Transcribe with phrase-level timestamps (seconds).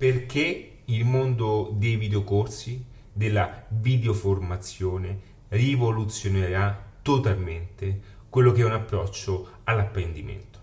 [0.00, 8.00] perché il mondo dei videocorsi, della videoformazione, rivoluzionerà totalmente
[8.30, 10.58] quello che è un approccio all'apprendimento.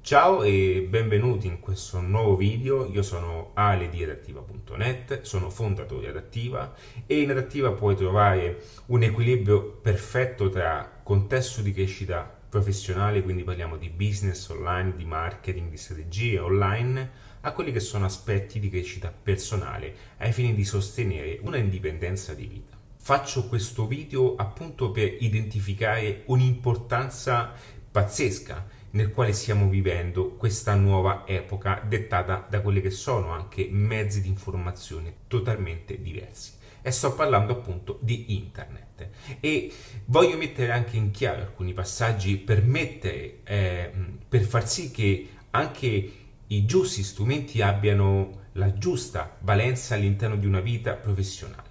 [0.00, 6.06] Ciao e benvenuti in questo nuovo video, io sono Ale di adattiva.net, sono fondatore di
[6.08, 6.74] Adattiva
[7.06, 13.76] e in Adattiva puoi trovare un equilibrio perfetto tra contesto di crescita professionale, quindi parliamo
[13.76, 19.10] di business online, di marketing, di strategie online, a quelli che sono aspetti di crescita
[19.10, 22.78] personale ai fini di sostenere una indipendenza di vita.
[23.02, 27.52] Faccio questo video appunto per identificare un'importanza
[27.90, 34.20] pazzesca nel quale stiamo vivendo questa nuova epoca dettata da quelli che sono anche mezzi
[34.20, 36.52] di informazione totalmente diversi.
[36.82, 39.08] E sto parlando appunto di internet.
[39.40, 39.72] E
[40.06, 43.92] voglio mettere anche in chiaro alcuni passaggi per mettere, eh,
[44.28, 46.12] per far sì che anche
[46.52, 51.68] i giusti strumenti abbiano la giusta valenza all'interno di una vita professionale.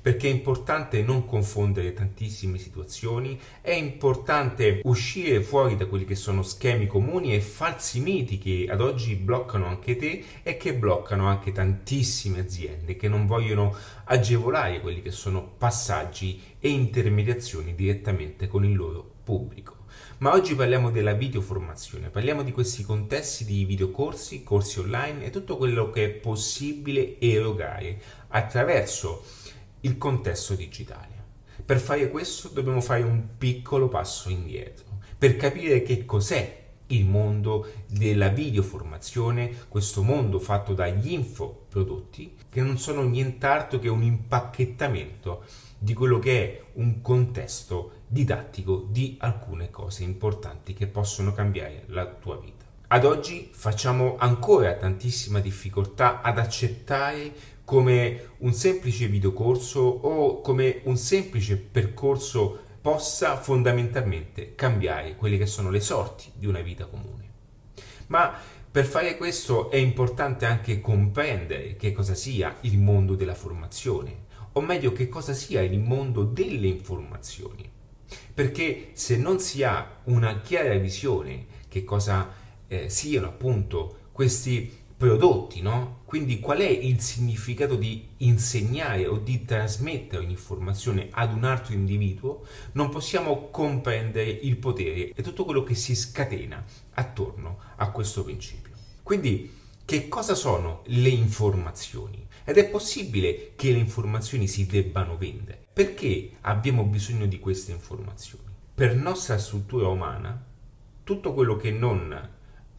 [0.00, 6.42] Perché è importante non confondere tantissime situazioni, è importante uscire fuori da quelli che sono
[6.42, 11.52] schemi comuni e falsi miti che ad oggi bloccano anche te e che bloccano anche
[11.52, 18.74] tantissime aziende che non vogliono agevolare quelli che sono passaggi e intermediazioni direttamente con il
[18.74, 19.71] loro pubblico.
[20.22, 25.56] Ma oggi parliamo della videoformazione, parliamo di questi contesti di videocorsi, corsi online e tutto
[25.56, 29.24] quello che è possibile erogare attraverso
[29.80, 31.24] il contesto digitale.
[31.64, 37.66] Per fare questo dobbiamo fare un piccolo passo indietro, per capire che cos'è il mondo
[37.88, 45.44] della videoformazione, questo mondo fatto dagli infoprodotti, che non sono nient'altro che un impacchettamento
[45.78, 52.04] di quello che è un contesto didattico di alcune cose importanti che possono cambiare la
[52.04, 52.66] tua vita.
[52.88, 57.32] Ad oggi facciamo ancora tantissima difficoltà ad accettare
[57.64, 65.70] come un semplice videocorso o come un semplice percorso possa fondamentalmente cambiare quelle che sono
[65.70, 67.30] le sorti di una vita comune.
[68.08, 68.34] Ma
[68.70, 74.60] per fare questo è importante anche comprendere che cosa sia il mondo della formazione, o
[74.60, 77.80] meglio che cosa sia il mondo delle informazioni.
[78.34, 82.32] Perché se non si ha una chiara visione che cosa
[82.68, 86.02] eh, siano appunto questi prodotti, no?
[86.04, 92.46] Quindi qual è il significato di insegnare o di trasmettere un'informazione ad un altro individuo?
[92.72, 96.64] Non possiamo comprendere il potere e tutto quello che si scatena
[96.94, 98.72] attorno a questo principio.
[99.02, 102.24] Quindi che cosa sono le informazioni?
[102.44, 105.66] Ed è possibile che le informazioni si debbano vendere.
[105.72, 108.44] Perché abbiamo bisogno di queste informazioni?
[108.74, 110.44] Per nostra struttura umana,
[111.04, 112.30] tutto quello che non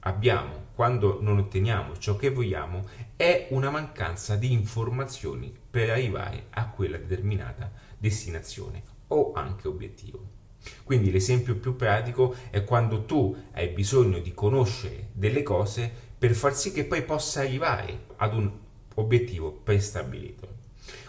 [0.05, 6.67] abbiamo quando non otteniamo ciò che vogliamo è una mancanza di informazioni per arrivare a
[6.69, 10.41] quella determinata destinazione o anche obiettivo.
[10.83, 16.55] Quindi l'esempio più pratico è quando tu hai bisogno di conoscere delle cose per far
[16.55, 18.51] sì che poi possa arrivare ad un
[18.95, 20.47] obiettivo prestabilito.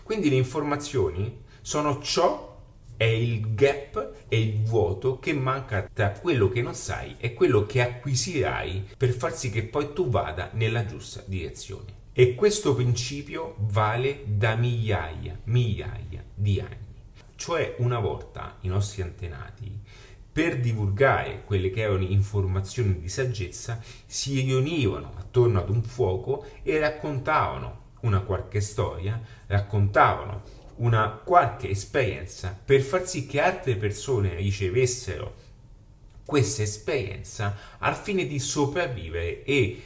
[0.03, 2.53] Quindi le informazioni sono ciò
[2.97, 7.67] è il gap, è il vuoto che manca tra quello che non sai e quello
[7.67, 12.03] che acquisirai per far sì che poi tu vada nella giusta direzione.
[12.12, 16.83] E questo principio vale da migliaia, migliaia di anni.
[17.34, 19.81] Cioè una volta i nostri antenati
[20.34, 26.77] per divulgare quelle che erano informazioni di saggezza si riunivano attorno ad un fuoco e
[26.81, 30.43] raccontavano una qualche storia, raccontavano
[30.78, 35.34] una qualche esperienza per far sì che altre persone ricevessero
[36.27, 39.83] questa esperienza al fine di sopravvivere e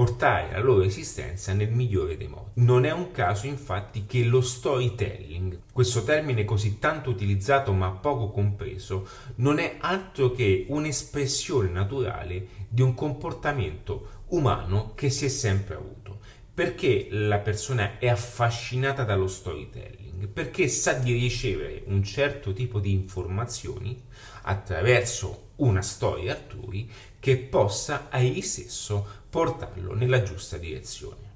[0.00, 2.52] portare la loro esistenza nel migliore dei modi.
[2.54, 8.30] Non è un caso infatti che lo storytelling, questo termine così tanto utilizzato ma poco
[8.30, 9.06] compreso,
[9.36, 16.20] non è altro che un'espressione naturale di un comportamento umano che si è sempre avuto
[16.60, 20.28] perché la persona è affascinata dallo storytelling?
[20.28, 24.02] Perché sa di ricevere un certo tipo di informazioni
[24.42, 31.28] attraverso una storia altrui che possa a egli stesso portarlo nella giusta direzione.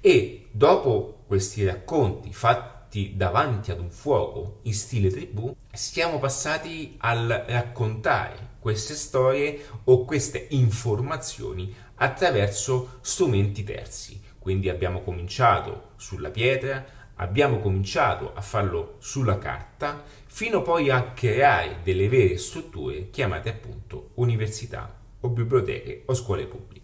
[0.00, 7.44] E dopo questi racconti fatti davanti ad un fuoco in stile tribù, siamo passati al
[7.46, 16.82] raccontare queste storie o queste informazioni attraverso strumenti terzi quindi abbiamo cominciato sulla pietra,
[17.16, 24.12] abbiamo cominciato a farlo sulla carta, fino poi a creare delle vere strutture chiamate appunto
[24.14, 26.79] università o biblioteche o scuole pubbliche.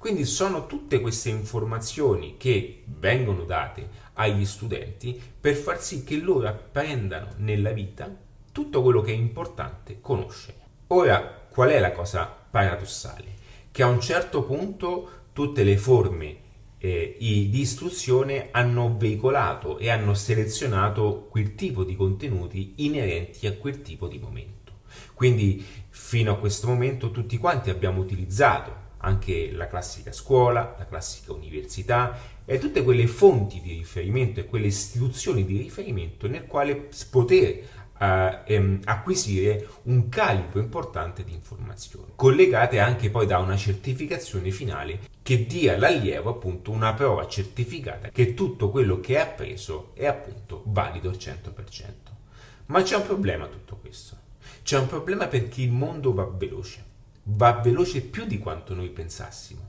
[0.00, 6.48] Quindi sono tutte queste informazioni che vengono date agli studenti per far sì che loro
[6.48, 8.10] apprendano nella vita
[8.50, 10.56] tutto quello che è importante conoscere.
[10.86, 11.20] Ora,
[11.50, 13.34] qual è la cosa paradossale?
[13.70, 16.36] Che a un certo punto tutte le forme
[16.78, 23.82] eh, di istruzione hanno veicolato e hanno selezionato quel tipo di contenuti inerenti a quel
[23.82, 24.72] tipo di momento.
[25.12, 31.32] Quindi fino a questo momento tutti quanti abbiamo utilizzato anche la classica scuola, la classica
[31.32, 37.62] università e tutte quelle fonti di riferimento e quelle istituzioni di riferimento nel quale poter
[38.00, 45.00] uh, ehm, acquisire un calibro importante di informazioni, collegate anche poi da una certificazione finale
[45.22, 50.62] che dia all'allievo appunto una prova certificata che tutto quello che ha appreso è appunto
[50.66, 51.92] valido al 100%.
[52.66, 54.16] Ma c'è un problema tutto questo.
[54.62, 56.84] C'è un problema perché il mondo va veloce,
[57.34, 59.68] va veloce più di quanto noi pensassimo.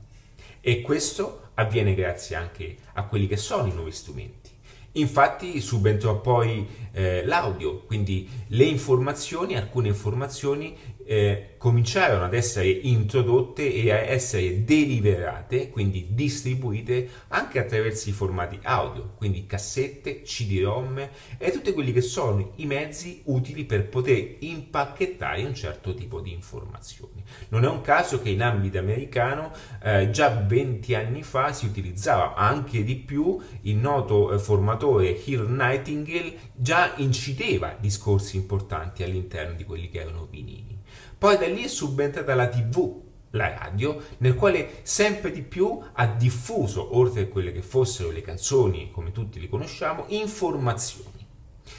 [0.60, 4.50] E questo avviene grazie anche a quelli che sono i nuovi strumenti.
[4.96, 10.76] Infatti subentrò poi eh, l'audio, quindi le informazioni, alcune informazioni
[11.12, 18.58] eh, cominciarono ad essere introdotte e a essere deliberate, quindi distribuite anche attraverso i formati
[18.62, 25.44] audio, quindi cassette, CD-ROM e tutti quelli che sono i mezzi utili per poter impacchettare
[25.44, 27.22] un certo tipo di informazioni.
[27.50, 32.34] Non è un caso che in ambito americano eh, già 20 anni fa si utilizzava
[32.34, 39.64] anche di più il noto eh, formatore Hill Nightingale già incideva discorsi importanti all'interno di
[39.64, 40.71] quelli che erano vinili.
[41.16, 43.00] Poi da lì è subentrata la TV,
[43.30, 48.22] la radio, nel quale sempre di più ha diffuso, oltre a quelle che fossero le
[48.22, 51.26] canzoni, come tutti le conosciamo, informazioni.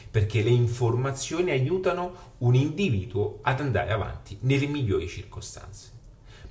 [0.10, 5.92] Perché le informazioni aiutano un individuo ad andare avanti nelle migliori circostanze.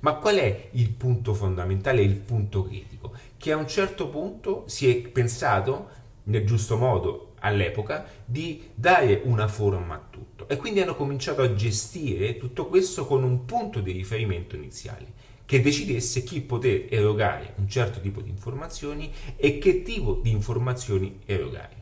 [0.01, 3.13] Ma qual è il punto fondamentale, il punto critico?
[3.37, 5.89] Che a un certo punto si è pensato,
[6.23, 11.53] nel giusto modo, all'epoca di dare una forma a tutto e quindi hanno cominciato a
[11.53, 17.67] gestire tutto questo con un punto di riferimento iniziale che decidesse chi poter erogare un
[17.67, 21.81] certo tipo di informazioni e che tipo di informazioni erogare.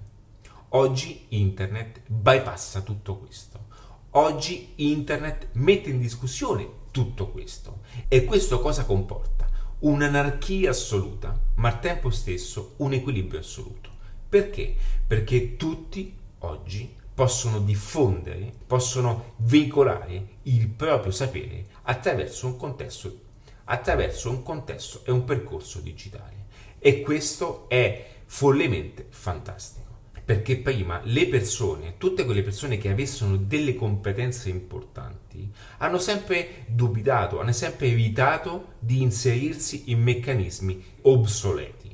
[0.69, 3.67] Oggi internet bypassa tutto questo.
[4.11, 7.81] Oggi internet mette in discussione tutto questo.
[8.07, 9.49] E questo cosa comporta?
[9.79, 13.90] Un'anarchia assoluta, ma al tempo stesso un equilibrio assoluto.
[14.31, 14.74] Perché?
[15.06, 23.13] Perché tutti oggi possono diffondere, possono veicolare il proprio sapere attraverso un contesto,
[23.66, 26.45] attraverso un contesto e un percorso digitale.
[26.80, 29.89] E questo è follemente fantastico.
[30.24, 37.42] Perché prima le persone, tutte quelle persone che avessero delle competenze importanti, hanno sempre dubitato,
[37.42, 41.94] hanno sempre evitato di inserirsi in meccanismi obsoleti.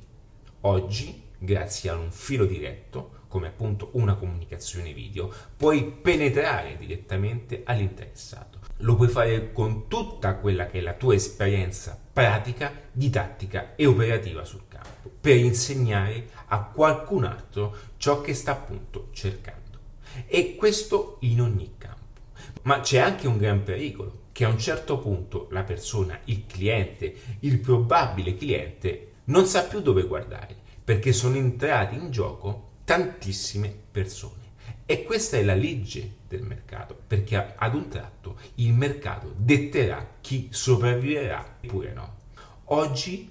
[0.62, 8.60] Oggi grazie a un filo diretto, come appunto una comunicazione video, puoi penetrare direttamente all'interessato.
[8.82, 14.44] Lo puoi fare con tutta quella che è la tua esperienza pratica, didattica e operativa
[14.46, 19.78] sul campo, per insegnare a qualcun altro ciò che sta appunto cercando.
[20.26, 21.96] E questo in ogni campo.
[22.64, 27.14] Ma c'è anche un gran pericolo, che a un certo punto la persona, il cliente,
[27.40, 34.54] il probabile cliente, non sa più dove guardare perché sono entrati in gioco tantissime persone.
[34.86, 40.48] E questa è la legge del mercato, perché ad un tratto il mercato detterà chi
[40.50, 42.16] sopravviverà oppure no.
[42.68, 43.30] Oggi,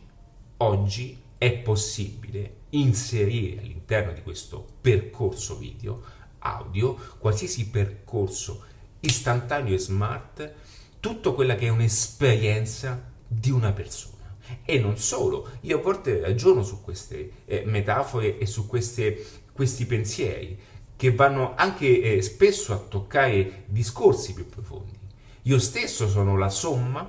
[0.59, 6.03] oggi è possibile inserire all'interno di questo percorso video,
[6.41, 8.65] audio, qualsiasi percorso
[9.01, 10.53] istantaneo e smart,
[11.01, 14.16] tutto quella che è un'esperienza di una persona.
[14.65, 19.87] E non solo, io a volte ragiono su queste eh, metafore e su queste, questi
[19.87, 20.59] pensieri
[20.97, 24.99] che vanno anche eh, spesso a toccare discorsi più profondi.
[25.43, 27.09] Io stesso sono la somma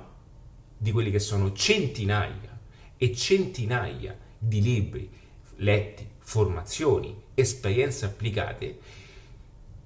[0.76, 2.58] di quelli che sono centinaia
[2.96, 5.10] e centinaia di libri
[5.56, 8.78] letti, formazioni, esperienze applicate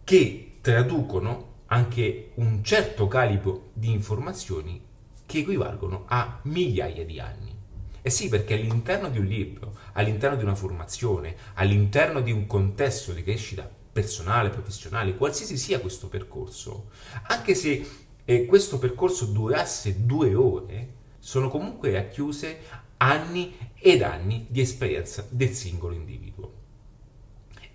[0.05, 4.81] che traducono anche un certo calibro di informazioni
[5.33, 7.57] che equivalgono a migliaia di anni.
[8.03, 13.13] Eh sì, perché all'interno di un libro, all'interno di una formazione, all'interno di un contesto
[13.13, 16.91] di crescita personale, professionale, qualsiasi sia questo percorso,
[17.29, 17.89] anche se
[18.27, 22.59] eh, questo percorso durasse due ore, sono comunque racchiuse
[22.99, 26.53] anni ed anni di esperienza del singolo individuo.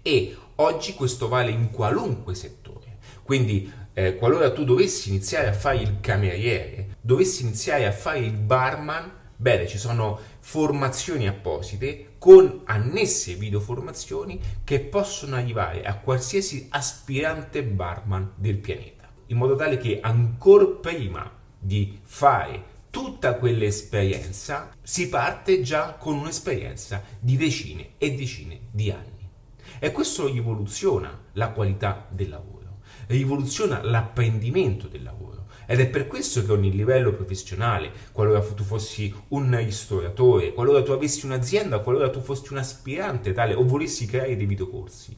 [0.03, 2.97] E oggi questo vale in qualunque settore.
[3.23, 8.34] Quindi eh, qualora tu dovessi iniziare a fare il cameriere, dovessi iniziare a fare il
[8.34, 17.63] barman, Bene, ci sono formazioni apposite con annesse videoformazioni che possono arrivare a qualsiasi aspirante
[17.63, 25.62] barman del pianeta, in modo tale che ancora prima di fare tutta quell'esperienza si parte
[25.62, 29.30] già con un'esperienza di decine e decine di anni.
[29.77, 32.66] E questo rivoluziona la qualità del lavoro,
[33.07, 39.13] rivoluziona l'apprendimento del lavoro ed è per questo che ogni livello professionale, qualora tu fossi
[39.29, 44.37] un ristoratore, qualora tu avessi un'azienda, qualora tu fossi un aspirante tale o volessi creare
[44.37, 45.15] dei videocorsi,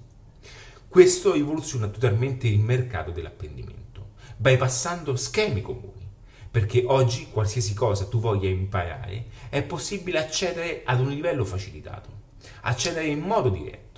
[0.87, 6.07] questo rivoluziona totalmente il mercato dell'apprendimento, bypassando schemi comuni.
[6.49, 12.09] Perché oggi qualsiasi cosa tu voglia imparare è possibile accedere ad un livello facilitato,
[12.61, 13.88] accedere in modo diretto.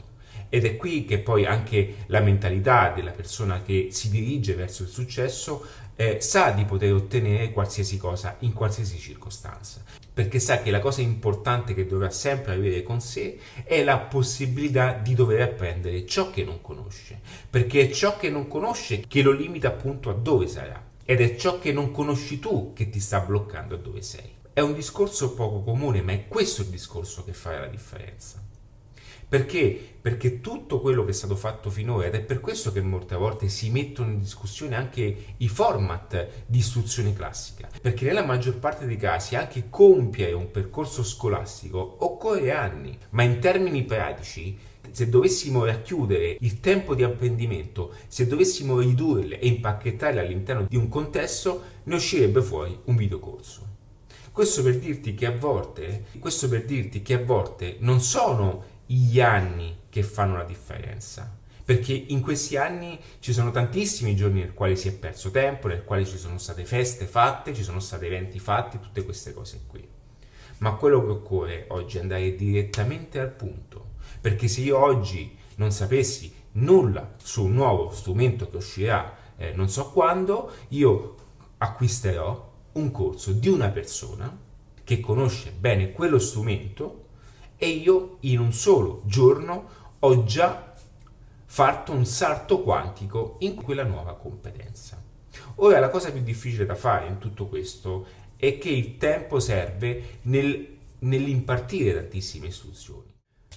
[0.53, 4.89] Ed è qui che poi anche la mentalità della persona che si dirige verso il
[4.89, 5.65] successo
[5.96, 9.81] eh, sa di poter ottenere qualsiasi cosa in qualsiasi circostanza,
[10.13, 14.91] perché sa che la cosa importante che dovrà sempre avere con sé è la possibilità
[14.91, 19.31] di dover apprendere ciò che non conosce, perché è ciò che non conosce che lo
[19.31, 23.22] limita appunto a dove sarà ed è ciò che non conosci tu che ti sta
[23.22, 24.39] bloccando a dove sei.
[24.51, 28.50] È un discorso poco comune, ma è questo il discorso che fa la differenza.
[29.32, 29.96] Perché?
[30.02, 33.48] Perché tutto quello che è stato fatto finora, ed è per questo che molte volte
[33.48, 38.98] si mettono in discussione anche i format di istruzione classica, perché nella maggior parte dei
[38.98, 44.58] casi anche compiere un percorso scolastico occorre anni, ma in termini pratici
[44.92, 50.90] se dovessimo racchiudere il tempo di apprendimento, se dovessimo ridurle e impacchettarle all'interno di un
[50.90, 53.70] contesto, ne uscirebbe fuori un videocorso.
[54.34, 59.21] Questo per dirti che a volte, questo per dirti che a volte non sono gli
[59.21, 61.38] anni che fanno la differenza.
[61.63, 65.83] Perché in questi anni ci sono tantissimi giorni nel quali si è perso tempo, nel
[65.83, 69.88] quali ci sono state feste fatte, ci sono stati eventi fatti, tutte queste cose qui.
[70.57, 73.91] Ma quello che occorre oggi è andare direttamente al punto.
[74.19, 79.69] Perché se io oggi non sapessi nulla su un nuovo strumento che uscirà eh, non
[79.69, 81.15] so quando, io
[81.57, 84.38] acquisterò un corso di una persona
[84.83, 87.00] che conosce bene quello strumento
[87.63, 90.74] e io in un solo giorno ho già
[91.46, 95.00] fatto un salto quantico in quella nuova competenza.
[95.58, 100.22] Ora la cosa più difficile da fare in tutto questo è che il tempo serve
[100.24, 103.11] nel, nell'impartire tantissime istruzioni.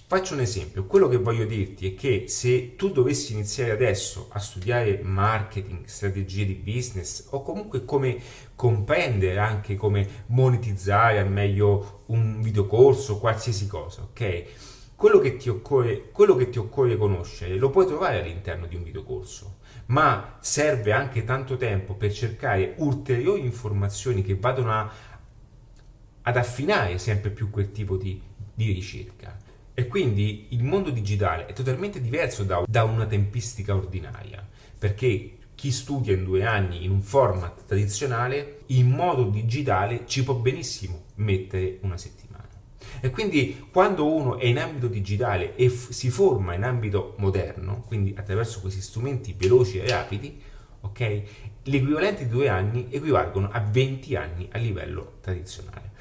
[0.07, 4.39] Faccio un esempio, quello che voglio dirti è che se tu dovessi iniziare adesso a
[4.39, 8.21] studiare marketing, strategie di business o comunque come
[8.53, 14.43] comprendere anche come monetizzare al meglio un videocorso, qualsiasi cosa, ok?
[14.95, 18.83] Quello che, ti occorre, quello che ti occorre conoscere lo puoi trovare all'interno di un
[18.83, 19.55] videocorso,
[19.87, 24.91] ma serve anche tanto tempo per cercare ulteriori informazioni che vadano a,
[26.21, 28.21] ad affinare sempre più quel tipo di,
[28.53, 29.44] di ricerca.
[29.77, 34.47] E quindi il mondo digitale è totalmente diverso da, da una tempistica ordinaria,
[34.79, 40.35] perché chi studia in due anni in un format tradizionale, in modo digitale ci può
[40.35, 42.47] benissimo mettere una settimana.
[43.01, 47.83] E quindi quando uno è in ambito digitale e f- si forma in ambito moderno,
[47.85, 50.41] quindi attraverso questi strumenti veloci e rapidi,
[50.79, 51.23] ok?
[51.63, 55.91] L'equivalente di due anni equivalgono a 20 anni a livello tradizionale.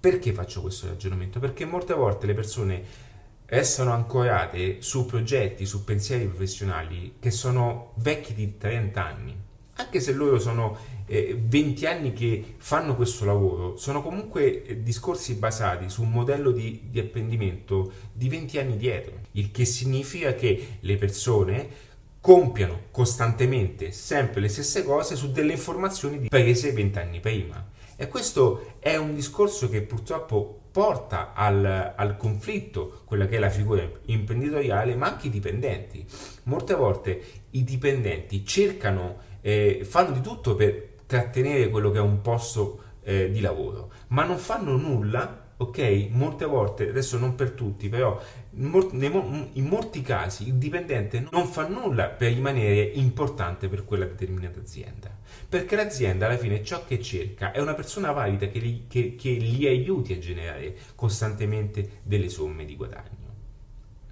[0.00, 1.40] Perché faccio questo ragionamento?
[1.40, 3.06] Perché molte volte le persone
[3.48, 9.36] restano ancorate su progetti, su pensieri professionali che sono vecchi di 30 anni.
[9.74, 10.76] Anche se loro sono
[11.06, 16.50] eh, 20 anni che fanno questo lavoro, sono comunque eh, discorsi basati su un modello
[16.50, 21.86] di, di apprendimento di 20 anni dietro, il che significa che le persone
[22.20, 27.66] compiano costantemente sempre le stesse cose su delle informazioni prese 20 anni prima.
[27.96, 33.50] E questo è un discorso che purtroppo porta al, al, conflitto quella che è la
[33.50, 36.06] figura imprenditoriale, ma anche i dipendenti.
[36.44, 37.20] Molte volte
[37.50, 43.28] i dipendenti cercano, eh, fanno di tutto per trattenere quello che è un posto eh,
[43.28, 46.08] di lavoro, ma non fanno nulla ok?
[46.10, 48.20] Molte volte, adesso non per tutti, però
[48.52, 55.10] in molti casi il dipendente non fa nulla per rimanere importante per quella determinata azienda,
[55.48, 59.30] perché l'azienda alla fine ciò che cerca è una persona valida che gli, che, che
[59.30, 63.26] gli aiuti a generare costantemente delle somme di guadagno.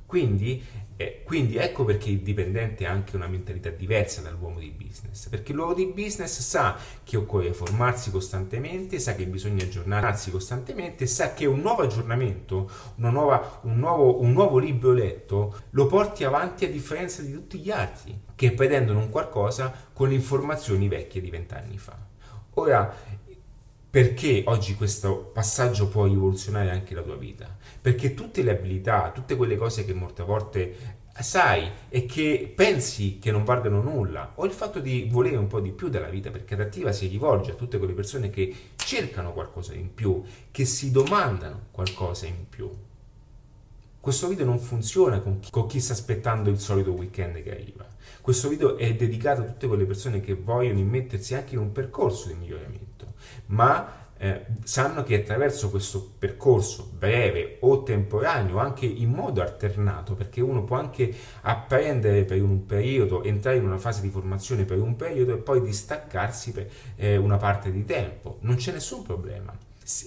[0.05, 0.63] Quindi
[0.99, 5.53] eh, quindi ecco perché il dipendente ha anche una mentalità diversa dall'uomo di business, perché
[5.53, 6.75] l'uomo di business sa
[7.05, 13.61] che occorre formarsi costantemente, sa che bisogna aggiornarsi costantemente, sa che un nuovo aggiornamento, nuova,
[13.65, 18.19] un, nuovo, un nuovo libro letto lo porti avanti a differenza di tutti gli altri
[18.35, 21.97] che pretendono un qualcosa con informazioni vecchie di vent'anni fa.
[22.55, 22.95] Ora,
[23.97, 27.57] perché oggi questo passaggio può rivoluzionare anche la tua vita?
[27.81, 30.77] Perché tutte le abilità, tutte quelle cose che molte volte
[31.19, 35.61] sai e che pensi che non valgano nulla, o il fatto di volere un po'
[35.61, 39.73] di più dalla vita, perché adattiva si rivolge a tutte quelle persone che cercano qualcosa
[39.73, 42.71] in più, che si domandano qualcosa in più.
[43.99, 47.89] Questo video non funziona con chi, con chi sta aspettando il solito weekend che arriva.
[48.21, 52.29] Questo video è dedicato a tutte quelle persone che vogliono immettersi anche in un percorso
[52.29, 52.86] di miglioramento,
[53.47, 60.41] ma eh, sanno che attraverso questo percorso breve o temporaneo, anche in modo alternato, perché
[60.41, 64.97] uno può anche apprendere per un periodo, entrare in una fase di formazione per un
[64.97, 69.55] periodo e poi distaccarsi per eh, una parte di tempo, non c'è nessun problema.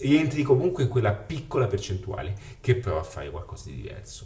[0.01, 4.25] Rientri comunque in quella piccola percentuale che prova a fare qualcosa di diverso.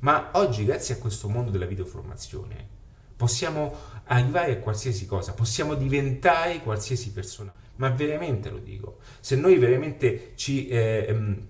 [0.00, 2.76] Ma oggi, grazie a questo mondo della videoformazione,
[3.16, 9.58] possiamo arrivare a qualsiasi cosa, possiamo diventare qualsiasi persona ma veramente lo dico, se noi
[9.58, 10.68] veramente ci...
[10.68, 11.46] Eh, ehm,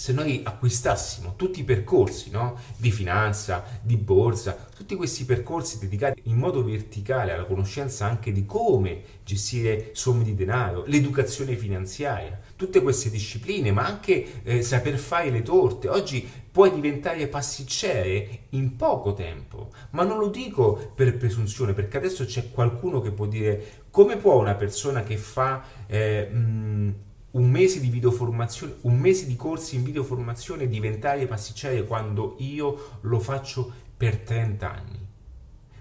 [0.00, 2.56] se noi acquistassimo tutti i percorsi no?
[2.78, 8.46] di finanza, di borsa, tutti questi percorsi dedicati in modo verticale alla conoscenza anche di
[8.46, 15.28] come gestire somme di denaro, l'educazione finanziaria, tutte queste discipline, ma anche eh, saper fare
[15.28, 15.90] le torte.
[15.90, 22.24] Oggi puoi diventare pasticcere in poco tempo, ma non lo dico per presunzione, perché adesso
[22.24, 25.62] c'è qualcuno che può dire come può una persona che fa...
[25.86, 26.94] Eh, mh,
[27.32, 33.20] un mese di videoformazione, un mese di corsi in videoformazione diventare pasticcere quando io lo
[33.20, 35.08] faccio per 30 anni.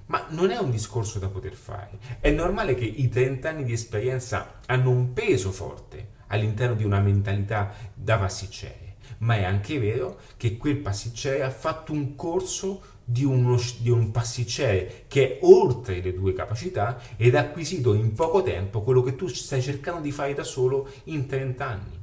[0.07, 1.97] Ma non è un discorso da poter fare.
[2.19, 6.99] È normale che i 30 anni di esperienza hanno un peso forte all'interno di una
[6.99, 13.25] mentalità da pasticcere, ma è anche vero che quel pasticcere ha fatto un corso di,
[13.25, 18.43] uno, di un pasticcere che è oltre le tue capacità ed ha acquisito in poco
[18.43, 21.99] tempo quello che tu stai cercando di fare da solo in 30 anni.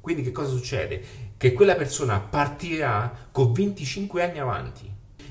[0.00, 1.02] Quindi che cosa succede?
[1.36, 4.90] Che quella persona partirà con 25 anni avanti.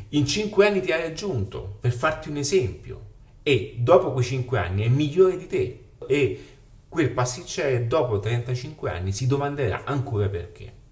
[0.09, 3.01] In 5 anni ti ha raggiunto, per farti un esempio,
[3.41, 5.85] e dopo quei 5 anni è migliore di te.
[6.07, 6.45] E
[6.87, 10.83] quel pasticcere dopo 35 anni si domanderà ancora perché.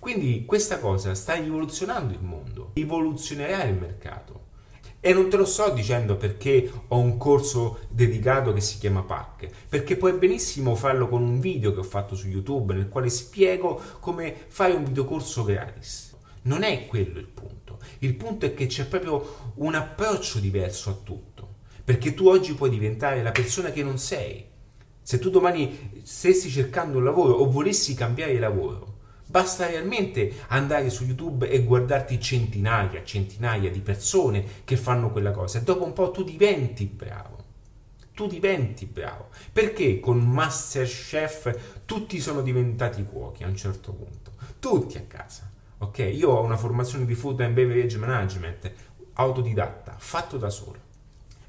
[0.00, 4.46] Quindi questa cosa sta rivoluzionando il mondo, rivoluzionerà il mercato.
[4.98, 9.50] E non te lo sto dicendo perché ho un corso dedicato che si chiama PAC,
[9.68, 13.78] perché puoi benissimo farlo con un video che ho fatto su YouTube nel quale spiego
[14.00, 16.16] come fare un videocorso gratis.
[16.42, 17.78] Non è quello il punto.
[17.98, 21.56] Il punto è che c'è proprio un approccio diverso a tutto.
[21.84, 24.46] Perché tu oggi puoi diventare la persona che non sei.
[25.02, 28.99] Se tu domani stessi cercando un lavoro o volessi cambiare lavoro,
[29.30, 35.60] Basta realmente andare su YouTube e guardarti centinaia, centinaia di persone che fanno quella cosa
[35.60, 37.38] e dopo un po' tu diventi bravo.
[38.12, 39.28] Tu diventi bravo.
[39.52, 44.32] Perché con Masterchef tutti sono diventati cuochi a un certo punto?
[44.58, 45.48] Tutti a casa.
[45.78, 45.98] Ok?
[45.98, 48.72] Io ho una formazione di food and beverage management
[49.12, 50.78] autodidatta, fatto da solo.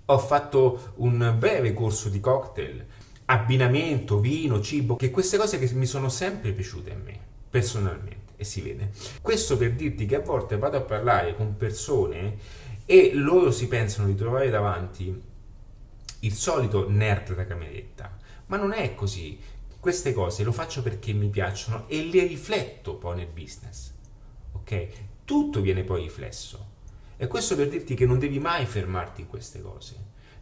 [0.06, 2.86] Ho fatto un breve corso di cocktail,
[3.26, 8.44] abbinamento, vino, cibo, che queste cose che mi sono sempre piaciute a me personalmente e
[8.44, 8.92] si vede.
[9.22, 12.38] Questo per dirti che a volte vado a parlare con persone
[12.86, 15.30] e loro si pensano di trovare davanti
[16.22, 19.38] il solito nerd da cameretta, ma non è così.
[19.80, 23.92] Queste cose lo faccio perché mi piacciono e le rifletto poi nel business.
[24.54, 24.88] Ok?
[25.26, 26.70] Tutto viene poi riflesso.
[27.18, 29.96] E questo per dirti che non devi mai fermarti in queste cose.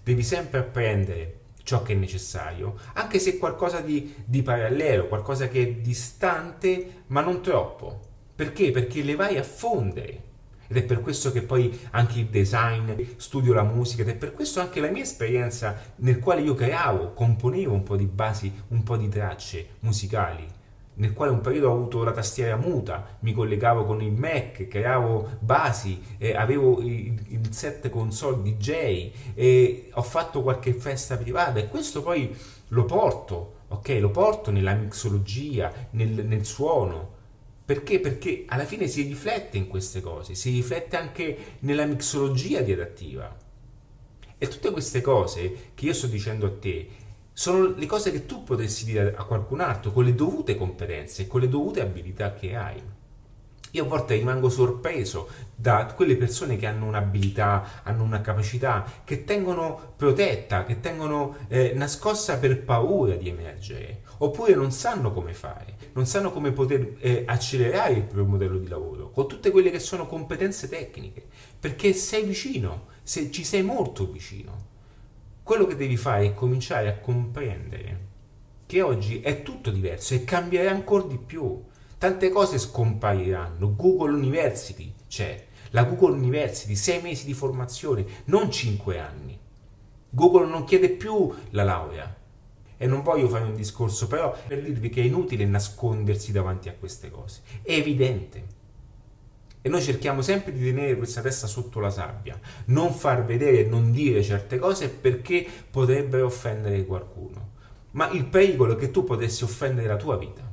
[0.04, 5.62] Devi sempre apprendere ciò che è necessario, anche se qualcosa di, di parallelo, qualcosa che
[5.62, 8.00] è distante, ma non troppo.
[8.36, 8.72] Perché?
[8.72, 10.24] Perché le vai a fondere.
[10.68, 14.34] Ed è per questo che poi anche il design, studio la musica, ed è per
[14.34, 18.82] questo anche la mia esperienza nel quale io creavo, componevo un po' di basi, un
[18.82, 20.58] po' di tracce musicali
[21.00, 25.38] nel quale un periodo ho avuto la tastiera muta, mi collegavo con il Mac, creavo
[25.40, 31.70] basi, eh, avevo il, il, set console DJ, e ho fatto qualche festa privata e
[31.70, 32.36] questo poi
[32.70, 33.98] lo porto, ok?
[34.00, 37.18] Lo porto nella mixologia, nel, nel suono.
[37.64, 38.00] Perché?
[38.00, 43.34] Perché alla fine si riflette in queste cose, si riflette anche nella mixologia di adattiva.
[44.38, 46.88] E tutte queste cose che io sto dicendo a te
[47.40, 51.40] sono le cose che tu potresti dire a qualcun altro con le dovute competenze, con
[51.40, 52.84] le dovute abilità che hai.
[53.72, 59.24] Io a volte rimango sorpreso da quelle persone che hanno un'abilità, hanno una capacità, che
[59.24, 65.78] tengono protetta, che tengono eh, nascosta per paura di emergere, oppure non sanno come fare,
[65.94, 69.80] non sanno come poter eh, accelerare il proprio modello di lavoro, con tutte quelle che
[69.80, 71.26] sono competenze tecniche,
[71.58, 74.69] perché sei vicino, se ci sei molto vicino.
[75.50, 78.00] Quello che devi fare è cominciare a comprendere
[78.68, 81.64] che oggi è tutto diverso e cambierà ancora di più.
[81.98, 83.76] Tante cose scompariranno.
[83.76, 89.40] Google University c'è, la Google University, sei mesi di formazione, non cinque anni.
[90.12, 92.16] Google non chiede più la laurea.
[92.78, 96.76] E non voglio fare un discorso, però per dirvi che è inutile nascondersi davanti a
[96.78, 97.42] queste cose.
[97.64, 98.59] È evidente.
[99.62, 103.64] E noi cerchiamo sempre di tenere questa testa sotto la sabbia, non far vedere e
[103.66, 107.50] non dire certe cose perché potrebbero offendere qualcuno.
[107.92, 110.50] Ma il pericolo è che tu potessi offendere la tua vita,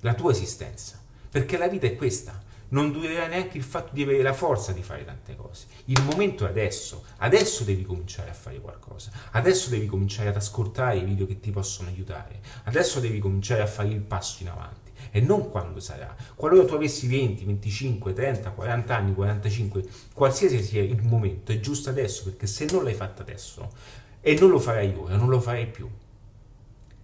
[0.00, 1.00] la tua esistenza,
[1.30, 2.50] perché la vita è questa.
[2.70, 5.66] Non durerà neanche il fatto di avere la forza di fare tante cose.
[5.84, 7.04] Il momento è adesso.
[7.18, 9.10] Adesso devi cominciare a fare qualcosa.
[9.32, 12.40] Adesso devi cominciare ad ascoltare i video che ti possono aiutare.
[12.64, 16.14] Adesso devi cominciare a fare il passo in avanti e non quando sarà.
[16.34, 19.84] Qualora tu avessi 20, 25, 30, 40 anni, 45,
[20.14, 23.70] qualsiasi sia il momento, è giusto adesso, perché se non l'hai fatto adesso
[24.20, 25.88] e non lo farai ora, non lo farai più.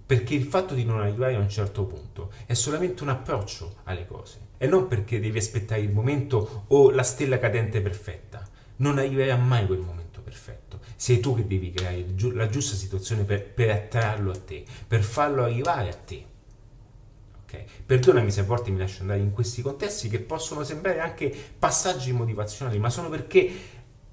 [0.07, 4.07] Perché il fatto di non arrivare a un certo punto è solamente un approccio alle
[4.07, 8.47] cose e non perché devi aspettare il momento o la stella cadente perfetta.
[8.77, 10.81] Non arriverà mai quel momento perfetto.
[10.97, 15.45] Sei tu che devi creare la giusta situazione per, per attrarlo a te, per farlo
[15.45, 16.25] arrivare a te.
[17.49, 17.65] Okay.
[17.87, 22.13] Perdonami se a volte mi lascio andare in questi contesti che possono sembrare anche passaggi
[22.13, 23.51] motivazionali, ma sono perché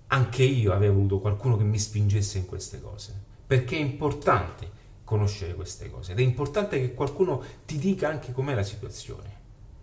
[0.07, 3.13] anche io avevo avuto qualcuno che mi spingesse in queste cose.
[3.45, 4.71] Perché è importante
[5.03, 9.34] conoscere queste cose ed è importante che qualcuno ti dica anche com'è la situazione.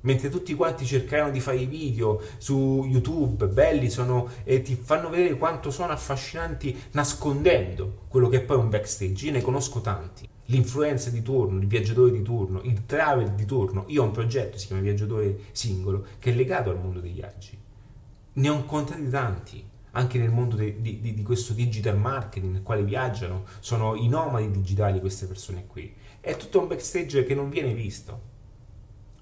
[0.03, 5.09] Mentre tutti quanti cercano di fare i video su YouTube, belli sono e ti fanno
[5.09, 9.27] vedere quanto sono affascinanti nascondendo quello che è poi un backstage.
[9.27, 13.85] Io ne conosco tanti l'influencer di turno, il viaggiatore di turno, il travel di turno.
[13.88, 17.59] Io ho un progetto, si chiama Viaggiatore Singolo, che è legato al mondo dei viaggi.
[18.35, 22.83] Ne ho incontrati tanti, anche nel mondo di, di, di questo digital marketing nel quale
[22.83, 25.95] viaggiano, sono i nomadi digitali queste persone qui.
[26.21, 28.31] È tutto un backstage che non viene visto.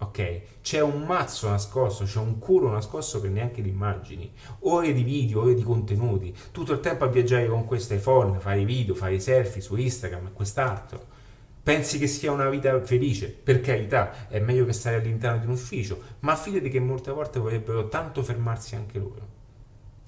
[0.03, 0.61] Ok?
[0.63, 4.33] C'è un mazzo nascosto, c'è un culo nascosto che neanche li immagini.
[4.61, 8.65] Ore di video, ore di contenuti, tutto il tempo a viaggiare con questo iPhone, fare
[8.65, 11.19] video, fare selfie su Instagram e quest'altro.
[11.63, 13.29] Pensi che sia una vita felice?
[13.29, 17.39] Per carità, è meglio che stare all'interno di un ufficio, ma fidati che molte volte
[17.39, 19.29] vorrebbero tanto fermarsi anche loro.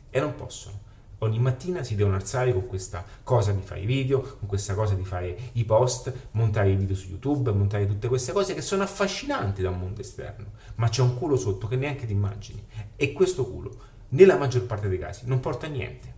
[0.09, 0.82] E non possono.
[1.23, 4.95] Ogni mattina si devono alzare con questa cosa di fare i video, con questa cosa
[4.95, 8.83] di fare i post, montare i video su YouTube, montare tutte queste cose che sono
[8.83, 12.67] affascinanti da un mondo esterno, ma c'è un culo sotto che neanche ti immagini.
[12.97, 13.77] E questo culo,
[14.11, 16.15] nella maggior parte dei casi, non porta a niente.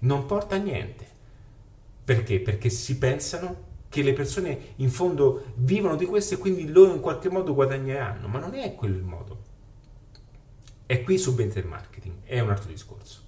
[0.00, 1.06] Non porta a niente.
[2.04, 2.38] Perché?
[2.38, 7.00] Perché si pensano che le persone in fondo vivono di questo e quindi loro in
[7.00, 9.42] qualche modo guadagneranno, ma non è quello il modo.
[10.86, 13.26] E qui subentra il marketing, è un altro discorso.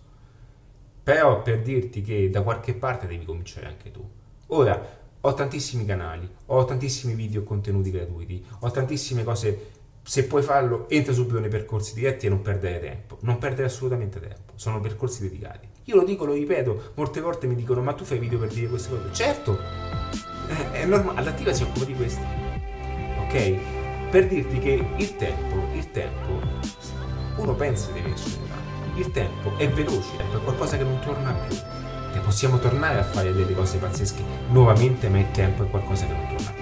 [1.10, 4.08] Però per dirti che da qualche parte devi cominciare anche tu.
[4.46, 4.80] Ora,
[5.20, 9.70] ho tantissimi canali, ho tantissimi video contenuti gratuiti, ho tantissime cose.
[10.04, 13.18] Se puoi farlo, entra subito nei percorsi diretti e non perdere tempo.
[13.22, 14.52] Non perdere assolutamente tempo.
[14.54, 15.66] Sono percorsi dedicati.
[15.86, 18.68] Io lo dico, lo ripeto, molte volte mi dicono: Ma tu fai video per dire
[18.68, 19.12] queste cose?
[19.12, 19.58] Certo,
[20.48, 22.22] eh, è normale, l'attiva si occupa di questo.
[23.22, 23.54] Ok?
[24.12, 26.40] Per dirti che il tempo, il tempo,
[27.38, 28.39] uno pensa di avercelo,
[29.00, 31.56] il tempo è veloce, è qualcosa che non torna più.
[32.12, 36.12] E possiamo tornare a fare delle cose pazzesche nuovamente, ma il tempo è qualcosa che
[36.12, 36.59] non torna più.